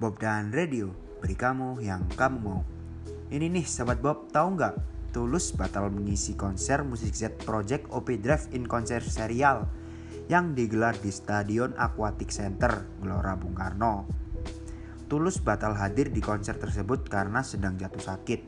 Bob 0.00 0.16
dan 0.16 0.48
Radio, 0.48 0.96
beri 1.20 1.36
kamu 1.36 1.84
yang 1.84 2.08
kamu 2.16 2.40
mau. 2.40 2.64
Ini 3.28 3.52
nih 3.52 3.68
sahabat 3.68 4.00
Bob, 4.00 4.32
tahu 4.32 4.56
nggak? 4.56 4.74
Tulus 5.12 5.52
batal 5.52 5.92
mengisi 5.92 6.32
konser 6.40 6.80
musik 6.88 7.12
Z 7.12 7.36
Project 7.44 7.84
OP 7.92 8.08
Drive 8.16 8.48
in 8.56 8.64
konser 8.64 9.04
serial 9.04 9.68
yang 10.32 10.56
digelar 10.56 10.96
di 10.96 11.12
Stadion 11.12 11.76
Aquatic 11.76 12.32
Center, 12.32 12.88
Gelora 12.96 13.36
Bung 13.36 13.52
Karno. 13.52 14.08
Tulus 15.04 15.36
batal 15.36 15.76
hadir 15.76 16.08
di 16.08 16.24
konser 16.24 16.56
tersebut 16.56 17.04
karena 17.04 17.44
sedang 17.44 17.76
jatuh 17.76 18.00
sakit. 18.00 18.40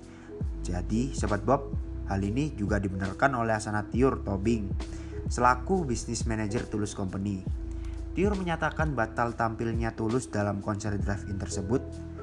Jadi, 0.64 1.12
sahabat 1.12 1.44
Bob, 1.44 1.68
hal 2.08 2.24
ini 2.24 2.56
juga 2.56 2.80
dibenarkan 2.80 3.36
oleh 3.36 3.52
Asana 3.52 3.84
Tiur 3.92 4.24
Tobing 4.24 4.72
selaku 5.28 5.84
bisnis 5.84 6.24
manajer 6.24 6.64
Tulus 6.64 6.96
Company. 6.96 7.61
Tiur 8.12 8.36
menyatakan 8.36 8.92
batal 8.92 9.32
tampilnya 9.32 9.96
Tulus 9.96 10.28
dalam 10.28 10.60
konser 10.60 11.00
drive-in 11.00 11.40
tersebut 11.40 11.80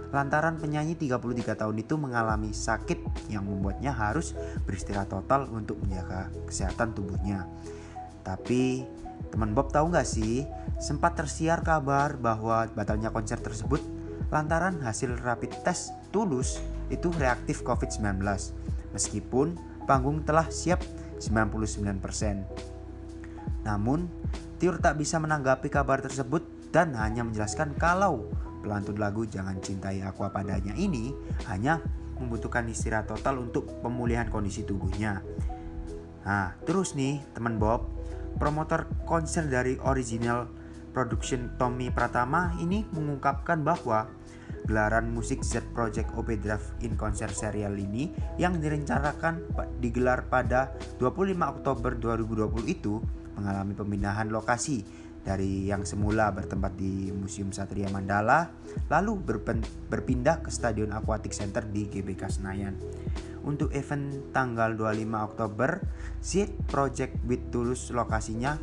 lantaran 0.10 0.58
penyanyi 0.58 0.98
33 0.98 1.54
tahun 1.54 1.76
itu 1.82 1.98
mengalami 1.98 2.50
sakit 2.54 3.30
yang 3.30 3.46
membuatnya 3.46 3.94
harus 3.94 4.34
beristirahat 4.66 5.10
total 5.10 5.50
untuk 5.50 5.78
menjaga 5.82 6.30
kesehatan 6.50 6.94
tubuhnya. 6.94 7.46
Tapi 8.22 8.86
teman 9.34 9.54
Bob 9.58 9.70
tahu 9.74 9.90
nggak 9.90 10.06
sih 10.06 10.46
sempat 10.78 11.18
tersiar 11.18 11.62
kabar 11.66 12.18
bahwa 12.18 12.70
batalnya 12.74 13.10
konser 13.14 13.42
tersebut 13.42 13.82
lantaran 14.30 14.78
hasil 14.82 15.18
rapid 15.26 15.54
test 15.66 15.94
Tulus 16.10 16.62
itu 16.90 17.10
reaktif 17.18 17.62
COVID-19 17.66 18.22
meskipun 18.94 19.58
panggung 19.86 20.22
telah 20.22 20.46
siap 20.50 20.82
99%. 21.22 22.79
Namun, 23.70 24.10
Tiur 24.58 24.82
tak 24.82 24.98
bisa 24.98 25.22
menanggapi 25.22 25.70
kabar 25.70 26.02
tersebut 26.02 26.42
dan 26.74 26.98
hanya 26.98 27.24
menjelaskan 27.24 27.78
kalau 27.78 28.28
pelantun 28.66 29.00
lagu 29.00 29.24
Jangan 29.24 29.62
Cintai 29.64 30.04
Aku 30.04 30.28
Padanya 30.28 30.76
ini 30.76 31.16
hanya 31.48 31.80
membutuhkan 32.20 32.68
istirahat 32.68 33.08
total 33.08 33.40
untuk 33.40 33.80
pemulihan 33.80 34.28
kondisi 34.28 34.68
tubuhnya. 34.68 35.24
Nah, 36.28 36.52
terus 36.68 36.98
nih 36.98 37.24
teman 37.32 37.56
Bob, 37.56 37.88
promotor 38.36 38.92
konser 39.08 39.48
dari 39.48 39.80
original 39.80 40.52
production 40.92 41.56
Tommy 41.56 41.88
Pratama 41.88 42.52
ini 42.60 42.84
mengungkapkan 42.92 43.64
bahwa 43.64 44.12
gelaran 44.68 45.10
musik 45.16 45.42
Z 45.42 45.64
Project 45.72 46.12
OP 46.20 46.36
Drive 46.44 46.76
in 46.84 47.00
konser 47.00 47.32
serial 47.32 47.80
ini 47.80 48.12
yang 48.36 48.60
direncanakan 48.60 49.48
digelar 49.80 50.28
pada 50.28 50.76
25 51.00 51.32
Oktober 51.40 51.96
2020 51.96 52.68
itu 52.68 53.00
mengalami 53.40 53.72
pemindahan 53.72 54.28
lokasi 54.28 54.84
dari 55.24 55.68
yang 55.68 55.84
semula 55.84 56.32
bertempat 56.32 56.76
di 56.76 57.12
Museum 57.12 57.52
Satria 57.56 57.92
Mandala 57.92 58.52
lalu 58.92 59.20
berpindah 59.88 60.44
ke 60.44 60.52
Stadion 60.52 60.92
Aquatic 60.92 61.32
Center 61.32 61.64
di 61.64 61.88
GBK 61.88 62.28
Senayan. 62.28 62.76
Untuk 63.44 63.72
event 63.72 64.36
tanggal 64.36 64.76
25 64.76 65.28
Oktober, 65.32 65.80
Z 66.20 66.52
Project 66.68 67.24
with 67.24 67.48
Tulus 67.52 67.88
lokasinya 67.96 68.60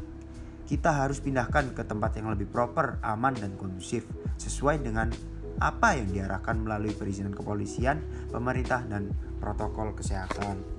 kita 0.66 0.90
harus 0.92 1.22
pindahkan 1.22 1.72
ke 1.72 1.86
tempat 1.86 2.18
yang 2.18 2.28
lebih 2.34 2.50
proper, 2.50 2.98
aman 3.00 3.32
dan 3.38 3.54
kondusif 3.54 4.04
sesuai 4.36 4.82
dengan 4.82 5.14
apa 5.56 5.96
yang 5.96 6.12
diarahkan 6.12 6.60
melalui 6.60 6.92
perizinan 6.92 7.32
kepolisian, 7.32 8.02
pemerintah 8.28 8.84
dan 8.84 9.14
protokol 9.40 9.96
kesehatan. 9.96 10.75